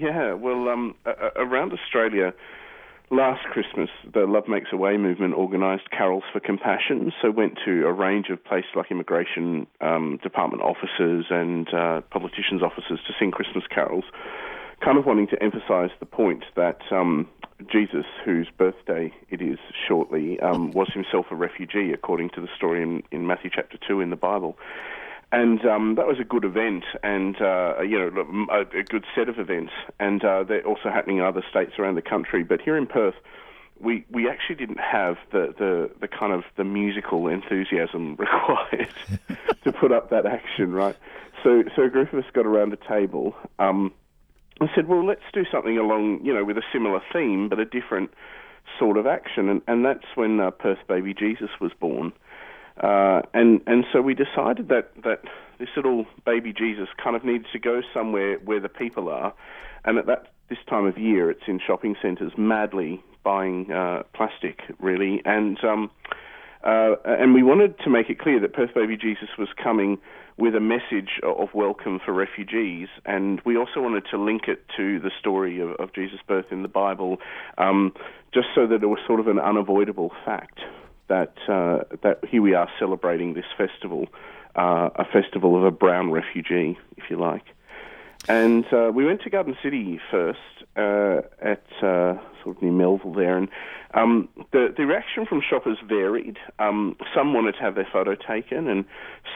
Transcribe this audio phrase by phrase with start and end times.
[0.00, 0.94] Yeah, well, um,
[1.36, 2.32] around Australia,
[3.10, 7.12] last Christmas, the Love Makes a Way movement organised carols for compassion.
[7.20, 12.62] So went to a range of places like immigration um, department offices and uh, politicians'
[12.62, 14.04] offices to sing Christmas carols,
[14.82, 17.28] kind of wanting to emphasise the point that um,
[17.70, 22.82] Jesus, whose birthday it is shortly, um, was himself a refugee, according to the story
[22.82, 24.56] in, in Matthew chapter two in the Bible
[25.32, 29.28] and um, that was a good event, and uh, you know a, a, good set
[29.28, 32.42] of events, and uh, they're also happening in other states around the country.
[32.42, 33.14] But here in Perth,
[33.80, 38.92] we we actually didn't have the the, the kind of the musical enthusiasm required
[39.64, 40.96] to put up that action, right?
[41.44, 43.34] So so a group of us got around a table.
[43.58, 43.92] Um,
[44.60, 47.64] and said, well, let's do something along, you know, with a similar theme, but a
[47.64, 48.10] different
[48.78, 49.48] sort of action.
[49.48, 52.12] And, and that's when uh, Perth Baby Jesus was born.
[52.80, 55.22] Uh, and and so we decided that that
[55.58, 59.34] this little baby Jesus kind of needs to go somewhere where the people are,
[59.84, 64.62] and at that this time of year, it's in shopping centres, madly buying uh, plastic,
[64.78, 65.90] really, and um,
[66.64, 69.98] uh, and we wanted to make it clear that Perth Baby Jesus was coming
[70.38, 74.98] with a message of welcome for refugees, and we also wanted to link it to
[75.00, 77.18] the story of, of Jesus' birth in the Bible,
[77.58, 77.92] um,
[78.32, 80.60] just so that it was sort of an unavoidable fact
[81.10, 84.06] that uh, that here we are celebrating this festival,
[84.56, 87.44] uh, a festival of a brown refugee, if you like.
[88.28, 90.38] And uh, we went to Garden City first
[90.76, 93.48] uh, at uh, sort of near Melville there, and
[93.92, 96.36] um, the the reaction from shoppers varied.
[96.58, 98.84] Um, some wanted to have their photo taken, and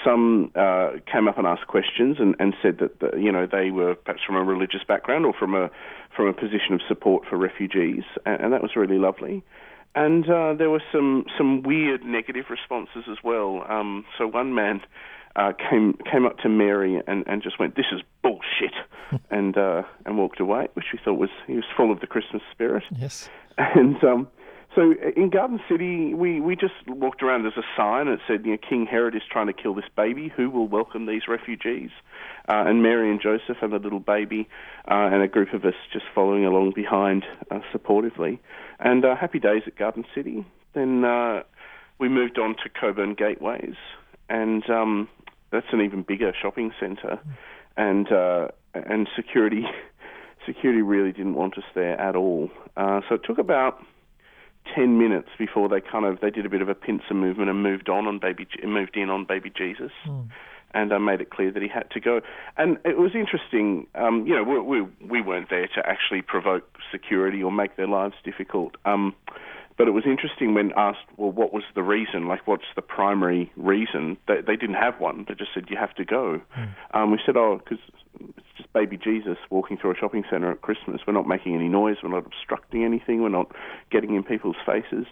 [0.05, 3.71] some uh, came up and asked questions and, and said that the, you know they
[3.71, 5.71] were perhaps from a religious background or from a
[6.15, 9.43] from a position of support for refugees, and, and that was really lovely.
[9.95, 13.65] And uh, there were some, some weird negative responses as well.
[13.69, 14.81] Um, so one man
[15.37, 18.75] uh, came came up to Mary and, and just went, "This is bullshit,"
[19.31, 22.43] and uh, and walked away, which we thought was he was full of the Christmas
[22.53, 22.85] spirit.
[22.97, 23.29] Yes.
[23.57, 24.27] And um,
[24.75, 27.43] so in Garden City, we, we just walked around.
[27.43, 30.33] There's a sign that said, you know, King Herod is trying to kill this baby.
[30.37, 31.91] Who will welcome these refugees?
[32.49, 34.49] Uh, and Mary and Joseph and the little baby,
[34.91, 38.39] uh, and a group of us just following along behind uh, supportively.
[38.81, 40.45] And uh, happy days at Garden City.
[40.75, 41.45] Then uh,
[41.99, 43.77] we moved on to Cockburn Gateways,
[44.29, 45.09] and um,
[45.53, 47.21] that's an even bigger shopping centre.
[47.77, 49.65] And uh, and security
[50.47, 52.51] security really didn't want us there at all.
[52.77, 53.81] so it took about
[54.75, 57.63] 10 minutes before they kind of they did a bit of a pincer movement and
[57.63, 59.93] moved on on baby moved in on baby Jesus.
[60.07, 60.29] Mm.
[60.77, 62.21] And I made it clear that he had to go,
[62.57, 63.87] and it was interesting.
[63.95, 67.87] Um, you know, we, we we weren't there to actually provoke security or make their
[67.87, 68.77] lives difficult.
[68.85, 69.15] Um,
[69.77, 72.29] but it was interesting when asked, well, what was the reason?
[72.29, 74.17] Like, what's the primary reason?
[74.29, 75.25] They, they didn't have one.
[75.29, 76.41] They just said, you have to go.
[76.57, 76.75] Mm.
[76.93, 77.85] Um, we said, oh, because
[78.21, 81.01] it's just baby Jesus walking through a shopping centre at Christmas.
[81.07, 81.97] We're not making any noise.
[82.03, 83.23] We're not obstructing anything.
[83.23, 83.51] We're not
[83.91, 85.07] getting in people's faces.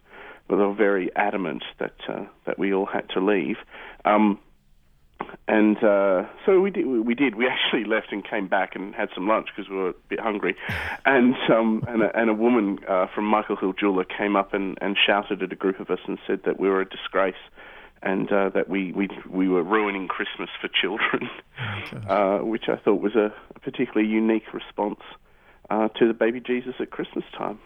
[0.49, 3.57] But they were very adamant that uh, that we all had to leave.
[4.05, 4.39] Um,
[5.49, 6.87] and uh, so we did.
[6.87, 7.35] We did.
[7.35, 10.21] We actually left and came back and had some lunch because we were a bit
[10.21, 10.57] hungry.
[11.05, 14.79] And um, and, a, and a woman uh, from Michael Hill Jeweller came up and,
[14.81, 17.35] and shouted at a group of us and said that we were a disgrace
[18.03, 21.31] and uh, that we, we we were ruining Christmas for children,
[22.09, 25.01] uh, which I thought was a, a particularly unique response
[25.71, 27.59] uh, to the baby Jesus at Christmas time.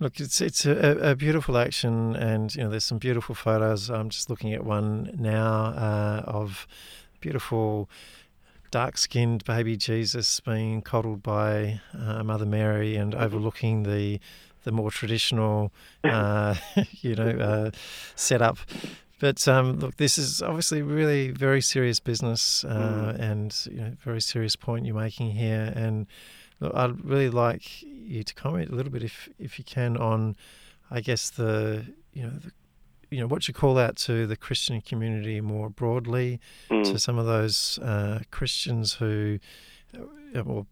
[0.00, 3.90] Look, it's it's a, a, beautiful action, and you know there's some beautiful photos.
[3.90, 6.66] I'm just looking at one now uh, of
[7.20, 7.90] beautiful
[8.70, 13.22] dark-skinned baby Jesus being coddled by uh, Mother Mary and mm-hmm.
[13.22, 14.20] overlooking the
[14.62, 15.72] the more traditional,
[16.04, 16.54] uh,
[17.00, 17.70] you know, uh,
[18.14, 18.58] setup
[19.18, 23.20] but um, look, this is obviously really very serious business, uh, mm.
[23.20, 25.72] and you know, very serious point you're making here.
[25.74, 26.06] And
[26.60, 30.36] I'd really like you to comment a little bit, if if you can, on,
[30.90, 32.52] I guess the you know the,
[33.10, 36.84] you know what you call out to the Christian community more broadly, mm.
[36.84, 39.38] to some of those uh, Christians who,
[40.34, 40.66] uh, or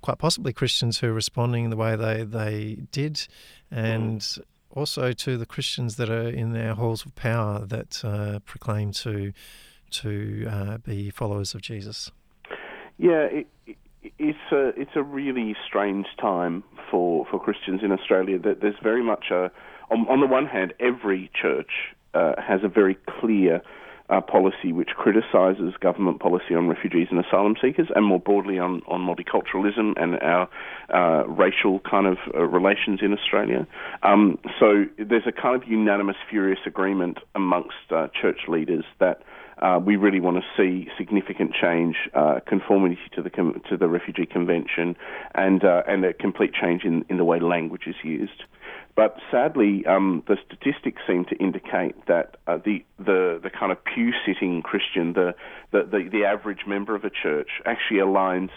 [0.00, 3.26] quite possibly Christians who are responding the way they they did,
[3.70, 4.20] and.
[4.20, 8.92] Mm also to the Christians that are in our halls of power that uh, proclaim
[8.92, 9.32] to
[9.90, 12.10] to uh, be followers of Jesus.
[12.98, 13.46] Yeah, it,
[14.02, 18.38] it's a it's a really strange time for, for Christians in Australia.
[18.38, 19.50] That there's very much a
[19.90, 21.70] on, on the one hand, every church
[22.14, 23.62] uh, has a very clear
[24.10, 28.80] uh, policy which criticises government policy on refugees and asylum seekers, and more broadly on,
[28.86, 30.48] on multiculturalism and our
[30.94, 33.66] uh, racial kind of uh, relations in Australia.
[34.02, 39.22] Um, so there's a kind of unanimous, furious agreement amongst uh, church leaders that
[39.60, 43.30] Uh, we really want to see significant change, uh, conformity to the
[43.68, 44.96] to the Refugee Convention,
[45.34, 48.44] and uh, and a complete change in, in the way language is used.
[48.94, 53.78] But sadly, um, the statistics seem to indicate that uh, the, the the kind of
[53.84, 55.34] pew sitting Christian, the,
[55.70, 58.50] the, the the average member of a church, actually aligns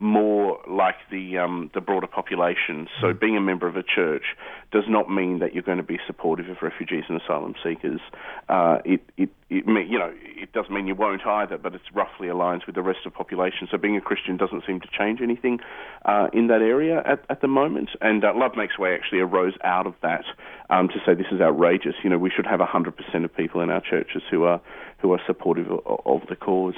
[0.00, 2.88] more like the um, the broader population.
[3.00, 3.20] So mm.
[3.20, 4.24] being a member of a church
[4.72, 8.00] does not mean that you're going to be supportive of refugees and asylum seekers.
[8.48, 12.28] Uh, it it it you know it doesn't mean you won't either, but it's roughly
[12.28, 13.68] aligns with the rest of the population.
[13.70, 15.60] So being a Christian doesn't seem to change anything
[16.06, 17.90] uh, in that area at, at the moment.
[18.00, 20.24] And uh, Love Makes Way actually arose out of that
[20.70, 21.94] um, to say this is outrageous.
[22.02, 24.62] You know we should have 100% of people in our churches who are
[24.98, 26.76] who are supportive of, of the cause.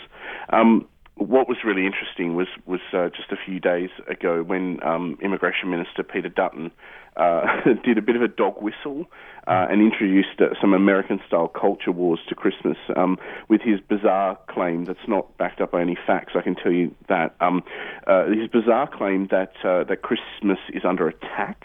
[0.51, 5.19] Um, what was really interesting was was uh, just a few days ago when um,
[5.23, 6.71] Immigration Minister Peter Dutton
[7.17, 7.43] uh,
[7.85, 9.07] did a bit of a dog whistle
[9.47, 13.19] uh, and introduced uh, some American-style culture wars to Christmas um,
[13.49, 16.33] with his bizarre claim that's not backed up by any facts.
[16.35, 17.63] I can tell you that um,
[18.07, 21.65] uh, his bizarre claim that uh, that Christmas is under attack.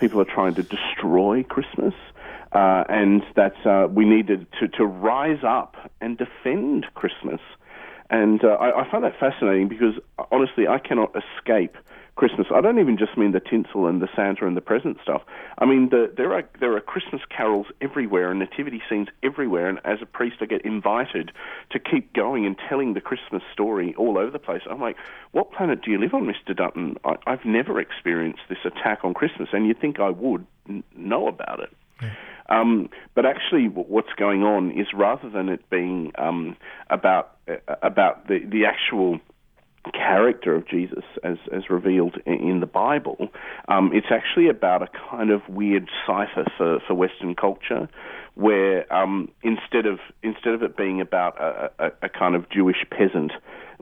[0.00, 1.94] People are trying to destroy Christmas.
[2.54, 7.40] And that we needed to, to rise up and defend Christmas.
[8.12, 9.94] And uh, I, I find that fascinating because
[10.30, 11.76] honestly, I cannot escape
[12.14, 12.46] Christmas.
[12.54, 15.22] I don't even just mean the tinsel and the Santa and the present stuff.
[15.56, 19.66] I mean the, there are there are Christmas carols everywhere and nativity scenes everywhere.
[19.68, 21.32] And as a priest, I get invited
[21.70, 24.60] to keep going and telling the Christmas story all over the place.
[24.70, 24.96] I'm like,
[25.30, 26.96] what planet do you live on, Mister Dutton?
[27.02, 31.28] I, I've never experienced this attack on Christmas, and you'd think I would n- know
[31.28, 31.74] about it.
[32.02, 32.10] Yeah.
[32.48, 36.56] Um, but actually, what's going on is rather than it being um,
[36.90, 39.18] about uh, about the the actual
[39.90, 43.28] character of Jesus as as revealed in the Bible,
[43.68, 47.88] um, it's actually about a kind of weird cipher for, for Western culture,
[48.34, 52.84] where um, instead of instead of it being about a, a, a kind of Jewish
[52.90, 53.32] peasant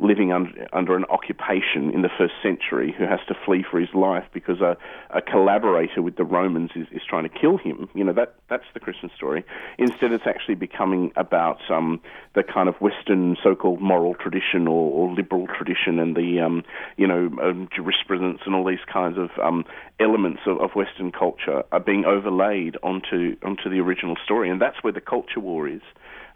[0.01, 3.91] living under, under an occupation in the first century who has to flee for his
[3.95, 4.77] life because a,
[5.11, 7.89] a collaborator with the Romans is, is trying to kill him.
[7.95, 9.45] You know, that, that's the Christmas story.
[9.79, 12.01] Instead, it's actually becoming about um,
[12.35, 16.63] the kind of Western so-called moral tradition or, or liberal tradition and the, um,
[16.97, 19.65] you know, um, jurisprudence and all these kinds of um,
[20.01, 24.40] elements of, of Western culture are being overlaid onto, onto the original story.
[24.49, 25.83] And that's where the culture war is.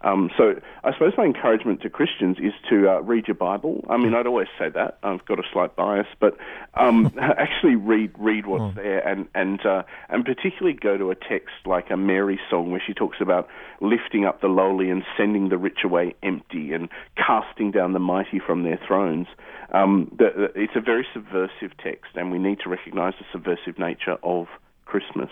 [0.05, 3.83] Um, so I suppose my encouragement to Christians is to uh, read your Bible.
[3.89, 4.99] I mean, I'd always say that.
[5.01, 6.37] I've got a slight bias, but
[6.75, 8.75] um, actually read read what's mm.
[8.75, 12.81] there, and and uh, and particularly go to a text like a Mary song where
[12.85, 13.47] she talks about
[13.81, 18.39] lifting up the lowly and sending the rich away empty, and casting down the mighty
[18.39, 19.27] from their thrones.
[19.71, 23.79] Um, the, the, it's a very subversive text, and we need to recognise the subversive
[23.79, 24.47] nature of
[24.85, 25.31] Christmas.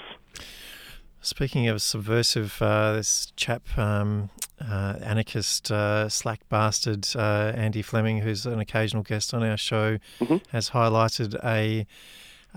[1.23, 4.29] Speaking of subversive, uh, this chap, um,
[4.59, 9.99] uh, anarchist, uh, slack bastard, uh, Andy Fleming, who's an occasional guest on our show,
[10.19, 10.37] mm-hmm.
[10.51, 11.87] has highlighted a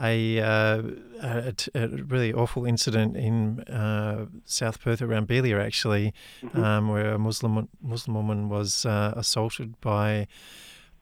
[0.02, 0.82] a, uh,
[1.22, 6.12] a, a, really awful incident in uh, South Perth around Beeliar, actually,
[6.42, 6.62] mm-hmm.
[6.62, 10.26] um, where a Muslim Muslim woman was assaulted by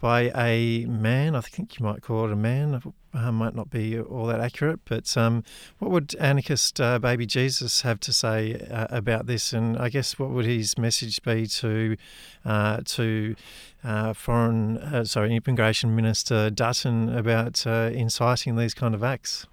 [0.04, 1.34] by a man.
[1.34, 2.82] I think you might call it a man.
[3.14, 5.42] Uh, might not be all that accurate, but um,
[5.78, 9.54] what would anarchist uh, baby Jesus have to say uh, about this?
[9.54, 11.96] And I guess what would his message be to
[12.44, 13.34] uh, to
[13.82, 19.46] uh, foreign, uh, sorry, immigration minister Dutton about inciting these kind of acts?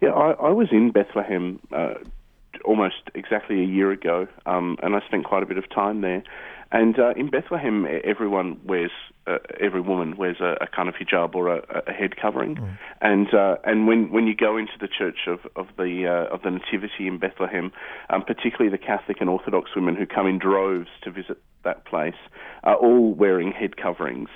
[0.00, 1.60] Yeah, I, I was in Bethlehem
[2.64, 6.24] almost exactly a year ago, um, and I spent quite a bit of time there.
[6.74, 8.90] And uh, in Bethlehem, everyone wears,
[9.28, 12.56] uh, every woman wears a, a, kind of hijab or a, a head covering.
[12.56, 12.78] Mm.
[13.00, 16.42] And uh, and when, when you go into the church of of the uh, of
[16.42, 17.70] the Nativity in Bethlehem,
[18.10, 22.18] um, particularly the Catholic and Orthodox women who come in droves to visit that place,
[22.64, 24.28] are all wearing head coverings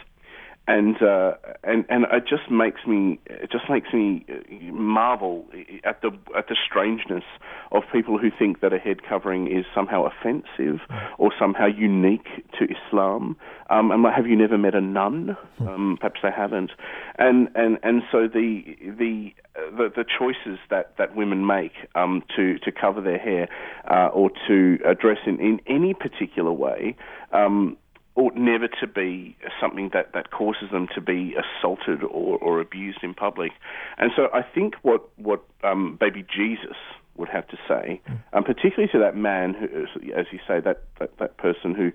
[0.69, 1.33] and uh,
[1.65, 4.25] and and it just makes me it just makes me
[4.71, 5.47] marvel
[5.83, 7.25] at the at the strangeness
[7.73, 10.81] of people who think that a head covering is somehow offensive
[11.17, 13.37] or somehow unique to Islam.
[13.71, 15.37] Um, and have you never met a nun?
[15.57, 15.69] Hmm.
[15.69, 16.73] Um, perhaps they haven't.
[17.19, 19.33] And and and so the the
[19.77, 23.49] the, the choices that, that women make um, to to cover their hair
[23.91, 26.95] uh, or to address in, in any particular way
[27.33, 27.77] um,
[28.19, 32.99] ought never to be something that, that causes them to be assaulted or, or abused
[33.03, 33.53] in public.
[33.97, 36.77] And so I think what, what um, baby Jesus
[37.17, 38.19] would have to say, mm.
[38.33, 39.67] um, particularly to that man, who,
[40.13, 41.93] as you say, that, that, that person who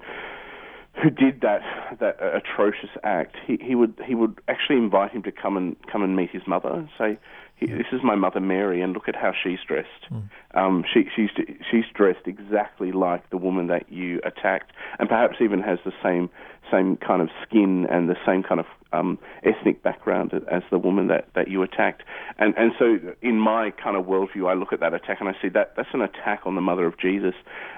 [1.02, 1.62] who did that
[2.00, 6.04] that atrocious act, he, he would he would actually invite him to come and come
[6.04, 7.18] and meet his mother and say,
[7.60, 10.12] "This is my mother Mary, and look at how she's dressed.
[10.12, 10.30] Mm.
[10.54, 11.30] Um, she, she's
[11.70, 16.30] she's dressed exactly like the woman that you attacked, and perhaps even has the same
[16.72, 21.08] same kind of skin and the same kind of um, ethnic background as the woman
[21.08, 22.04] that, that you attacked.
[22.38, 25.34] And and so in my kind of worldview, I look at that attack and I
[25.42, 27.36] see that that's an attack on the mother of Jesus.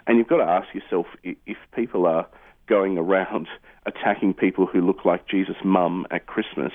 [0.08, 2.28] And you've got to ask yourself if people are
[2.68, 3.48] going around
[3.86, 6.74] attacking people who look like Jesus' mum at Christmas,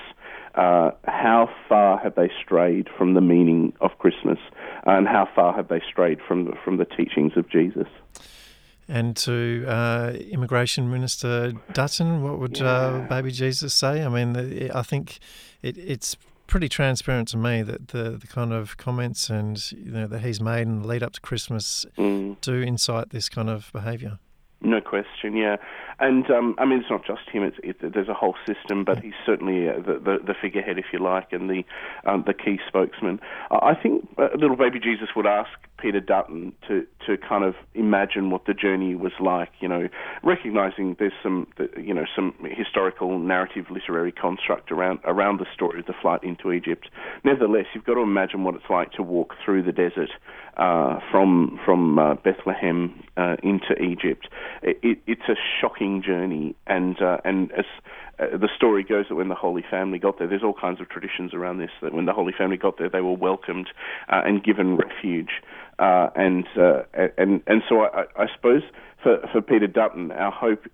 [0.55, 4.39] uh, how far have they strayed from the meaning of Christmas,
[4.85, 7.87] and how far have they strayed from the, from the teachings of Jesus?
[8.87, 13.05] And to uh, Immigration Minister Dutton, what would uh, yeah.
[13.05, 14.03] uh, Baby Jesus say?
[14.03, 15.19] I mean, I think
[15.61, 16.17] it, it's
[16.47, 20.41] pretty transparent to me that the, the kind of comments and you know that he's
[20.41, 22.35] made in the lead up to Christmas mm.
[22.41, 24.19] do incite this kind of behaviour.
[24.59, 25.55] No question, yeah,
[26.01, 28.99] and um, I mean it's not just him; it's it, there's a whole system, but
[28.99, 31.63] he's certainly uh, the, the, the figurehead, if you like, and the
[32.05, 33.19] um, the key spokesman.
[33.51, 38.29] I think uh, little baby Jesus would ask Peter Dutton to to kind of imagine
[38.29, 39.89] what the journey was like, you know,
[40.23, 45.85] recognizing there's some you know some historical narrative literary construct around around the story of
[45.85, 46.89] the flight into Egypt.
[47.23, 50.09] Nevertheless, you've got to imagine what it's like to walk through the desert
[50.57, 54.27] uh, from from uh, Bethlehem uh, into Egypt.
[54.61, 57.65] It, it, it's a shocking journey, and uh, and as
[58.19, 60.87] uh, the story goes that when the Holy Family got there, there's all kinds of
[60.89, 61.71] traditions around this.
[61.81, 63.69] That when the Holy Family got there, they were welcomed
[64.09, 65.41] uh, and given refuge,
[65.79, 66.45] and
[67.17, 68.61] and and so I, I suppose
[69.01, 70.65] for for Peter Dutton, our hope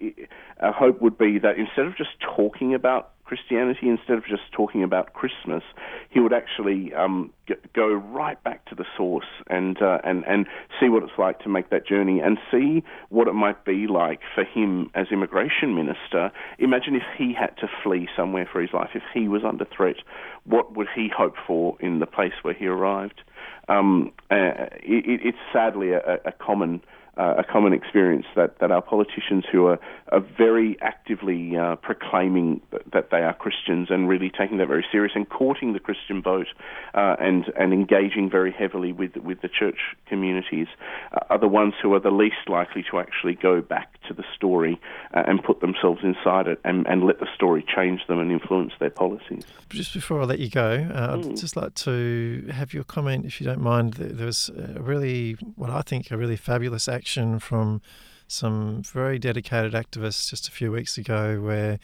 [0.59, 4.83] our hope would be that instead of just talking about Christianity, instead of just talking
[4.83, 5.61] about Christmas,
[6.09, 7.31] he would actually um,
[7.73, 10.47] go right back to the source and uh, and and
[10.79, 14.21] see what it's like to make that journey and see what it might be like
[14.33, 16.31] for him as immigration minister.
[16.57, 19.97] Imagine if he had to flee somewhere for his life, if he was under threat,
[20.45, 23.21] what would he hope for in the place where he arrived?
[23.67, 26.81] Um, uh, it, it's sadly a, a common
[27.17, 29.79] uh, a common experience that, that our politicians who are,
[30.11, 32.61] are very actively uh, proclaiming
[32.93, 36.47] that they are Christians and really taking that very serious and courting the Christian vote
[36.93, 40.67] uh, and and engaging very heavily with with the church communities
[41.11, 43.96] uh, are the ones who are the least likely to actually go back
[44.37, 44.79] story
[45.13, 48.73] uh, and put themselves inside it and, and let the story change them and influence
[48.79, 49.43] their policies.
[49.69, 51.31] Just before I let you go, uh, mm.
[51.31, 53.95] I'd just like to have your comment, if you don't mind.
[53.95, 57.81] There was a really, what I think, a really fabulous action from
[58.27, 61.79] some very dedicated activists just a few weeks ago where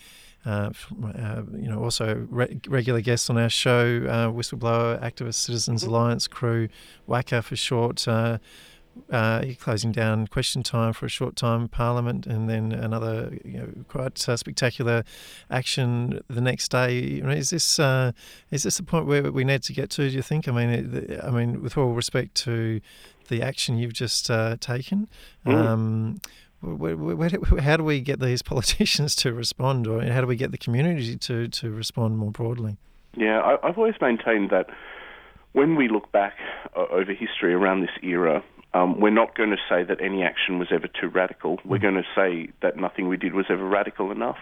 [0.45, 0.71] uh,
[1.17, 5.93] uh, you know, also re- regular guests on our show, uh, whistleblower activist Citizens mm-hmm.
[5.93, 6.67] Alliance crew,
[7.07, 8.05] WACA for short,
[9.11, 13.69] uh, closing down question time for a short time Parliament, and then another you know,
[13.87, 15.03] quite uh, spectacular
[15.49, 16.99] action the next day.
[16.99, 18.11] You know, is this uh,
[18.51, 20.09] is this the point where we need to get to?
[20.09, 20.47] Do you think?
[20.47, 22.81] I mean, I mean, with all respect to
[23.29, 25.07] the action you've just uh, taken.
[25.45, 25.53] Mm.
[25.53, 26.21] Um,
[26.61, 30.51] where, where, how do we get these politicians to respond, or how do we get
[30.51, 32.77] the community to, to respond more broadly?
[33.15, 34.67] Yeah, I, I've always maintained that
[35.51, 36.33] when we look back
[36.75, 40.59] uh, over history around this era, um, we're not going to say that any action
[40.59, 41.59] was ever too radical.
[41.63, 41.81] We're mm.
[41.81, 44.39] going to say that nothing we did was ever radical enough.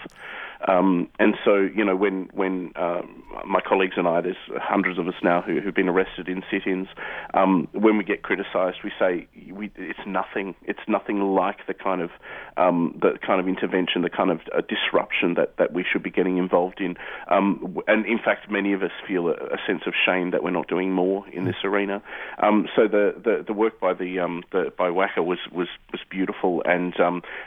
[0.68, 5.08] Um, and so, you know, when when um, my colleagues and I, there's hundreds of
[5.08, 6.88] us now who, who've been arrested in sit-ins.
[7.34, 10.56] Um, when we get criticised, we say we, it's nothing.
[10.64, 12.12] It's nothing like the kind of
[12.58, 16.12] um, the kind of intervention, the kind of uh, disruption that, that we should be
[16.12, 16.96] getting involved in.
[17.30, 20.52] Um, and in fact, many of us feel a, a, sense of shame that we're
[20.52, 22.02] not doing more in this arena.
[22.76, 26.94] So the, the, the work by the, the by WACA was was was beautiful and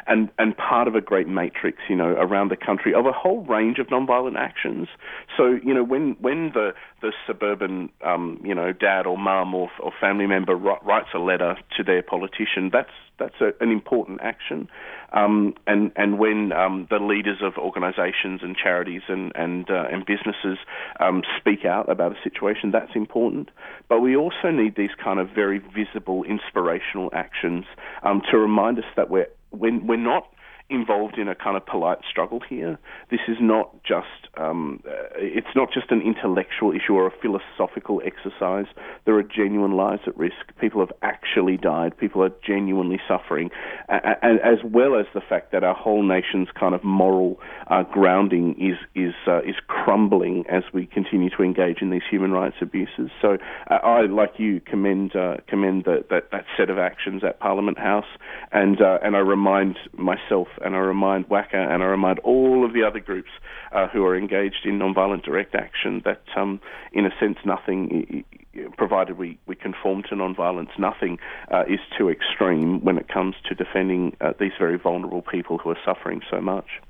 [0.06, 3.42] and and part of a great matrix, you know, around the country of a whole
[3.44, 4.88] range of nonviolent actions.
[5.36, 9.70] So you know when when the the suburban um, you know dad or mum or,
[9.80, 14.68] or family member writes a letter to their politician, that's that's a, an important action.
[15.12, 20.04] Um, and and when um, the leaders of organisations and charities and and uh, and
[20.04, 20.58] businesses
[20.98, 23.50] um, speak out about a situation, that's important.
[23.88, 27.64] But we also need these kind of very visible, inspirational actions
[28.02, 30.26] um, to remind us that we're when we're not
[30.70, 32.78] involved in a kind of polite struggle here.
[33.10, 34.06] This is not just
[34.36, 38.66] um, uh, it's not just an intellectual issue or a philosophical exercise.
[39.04, 40.56] There are genuine lives at risk.
[40.60, 41.96] People have actually died.
[41.96, 43.50] People are genuinely suffering,
[43.88, 48.78] as well as the fact that our whole nation's kind of moral uh, grounding is
[48.94, 53.10] is uh, is crumbling as we continue to engage in these human rights abuses.
[53.20, 53.36] So
[53.70, 57.78] uh, I, like you, commend uh, commend the, that that set of actions at Parliament
[57.78, 58.08] House,
[58.50, 62.82] and and I remind myself and I remind WACA and I remind all of the
[62.82, 63.30] other groups
[63.72, 66.60] uh, who are engaged in nonviolent direct action that, um,
[66.92, 68.24] in a sense, nothing,
[68.76, 71.18] provided we, we conform to nonviolence, nothing
[71.50, 75.70] uh, is too extreme when it comes to defending uh, these very vulnerable people who
[75.70, 76.80] are suffering so much.